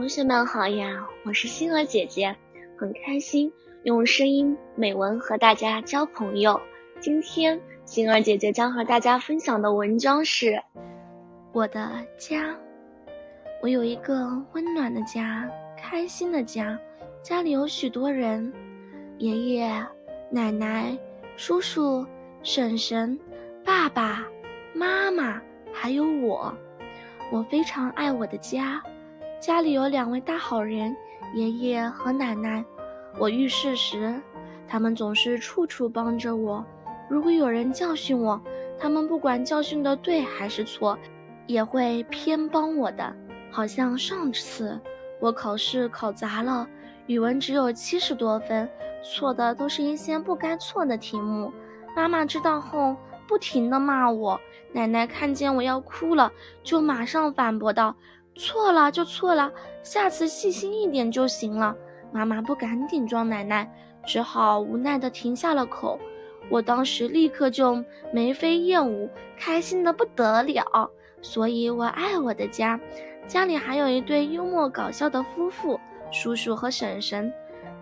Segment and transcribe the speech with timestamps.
[0.00, 2.34] 同学们好呀，我是星儿姐姐，
[2.78, 6.58] 很开心用声音美文和大家交朋友。
[7.00, 10.52] 今天星儿姐姐将和大家分享的文章是
[11.52, 12.52] 《我的家》。
[13.60, 15.46] 我有一个温暖的家，
[15.76, 16.78] 开心的家，
[17.22, 18.50] 家里有许多人，
[19.18, 19.86] 爷爷、
[20.30, 20.96] 奶奶、
[21.36, 22.06] 叔叔、
[22.42, 23.20] 婶婶、
[23.62, 24.26] 爸爸
[24.72, 26.56] 妈妈，还有我。
[27.30, 28.82] 我非常爱我的家。
[29.40, 30.94] 家里有两位大好人，
[31.32, 32.62] 爷爷和奶奶。
[33.18, 34.20] 我遇事时，
[34.68, 36.62] 他们总是处处帮着我。
[37.08, 38.38] 如果有人教训我，
[38.78, 40.98] 他们不管教训的对还是错，
[41.46, 43.16] 也会偏帮我的。
[43.50, 44.78] 好像上次
[45.18, 46.68] 我考试考砸了，
[47.06, 48.68] 语文只有七十多分，
[49.02, 51.50] 错的都是一些不该错的题目。
[51.96, 52.94] 妈妈知道后，
[53.26, 54.38] 不停地骂我。
[54.72, 56.30] 奶奶看见我要哭了，
[56.62, 57.96] 就马上反驳道。
[58.40, 61.76] 错了就错了，下次细心一点就行了。
[62.10, 63.70] 妈妈不敢顶撞奶奶，
[64.06, 66.00] 只好无奈地停下了口。
[66.48, 70.90] 我当时立刻就眉飞燕舞，开心的不得了。
[71.20, 72.80] 所以我爱我的家，
[73.28, 75.78] 家里还有一对幽默搞笑的夫妇，
[76.10, 77.30] 叔叔和婶婶，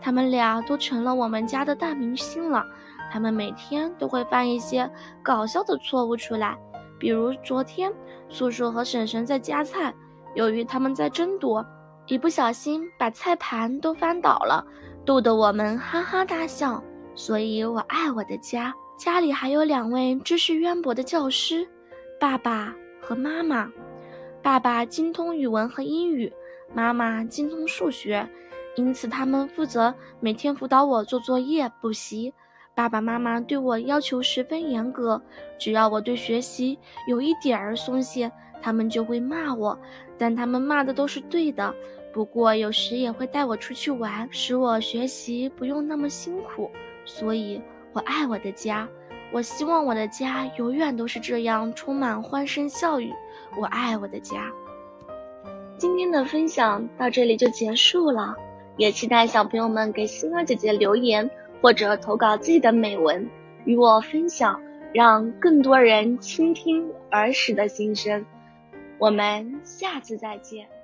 [0.00, 2.66] 他们俩都成了我们家的大明星了。
[3.12, 4.90] 他们每天都会犯一些
[5.22, 6.58] 搞笑的错误出来，
[6.98, 7.92] 比如昨天，
[8.28, 9.94] 叔叔和婶婶在夹菜。
[10.34, 11.64] 由于他们在争夺，
[12.06, 14.64] 一不小心把菜盘都翻倒了，
[15.04, 16.82] 逗得我们哈哈大笑。
[17.14, 21.66] 所以我爱我的家，家里还有两位知识渊博的教师，
[22.20, 23.68] 爸爸和妈妈。
[24.40, 26.32] 爸爸精通语文和英语，
[26.72, 28.26] 妈妈精通数学，
[28.76, 32.32] 因此他们负责每天辅导我做作业、补习。
[32.72, 35.20] 爸爸妈妈对我要求十分严格，
[35.58, 38.30] 只要我对学习有一点儿松懈。
[38.60, 39.78] 他们就会骂我，
[40.16, 41.74] 但他们骂的都是对的。
[42.12, 46.70] 不过有时也会带我出去玩，使我学习不用那么辛苦。
[47.04, 47.60] 所以，
[47.92, 48.88] 我爱我的家。
[49.30, 53.12] 我希望我的家永远都是这样，充满欢声笑语。
[53.60, 54.50] 我爱我的家。
[55.76, 58.34] 今天的分享到这里就结束了，
[58.78, 61.30] 也期待小朋友们给星儿姐姐留言
[61.60, 63.28] 或者投稿自己的美文
[63.64, 64.60] 与我分享，
[64.92, 68.24] 让更多人倾听儿时的心声。
[68.98, 70.77] 我们下次再见。